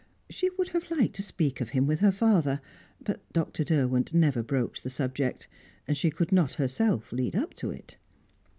She 0.31 0.49
would 0.57 0.69
have 0.69 0.89
liked 0.89 1.13
to 1.17 1.21
speak 1.21 1.61
of 1.61 1.69
him 1.69 1.85
with 1.85 1.99
her 1.99 2.11
father; 2.11 2.59
but 2.99 3.21
Dr. 3.33 3.63
Derwent 3.63 4.15
never 4.15 4.41
broached 4.41 4.81
the 4.83 4.89
subject, 4.89 5.47
and 5.87 5.95
she 5.95 6.09
could 6.09 6.31
not 6.31 6.55
herself 6.55 7.11
lead 7.11 7.35
up 7.35 7.53
to 7.57 7.69
it. 7.69 7.97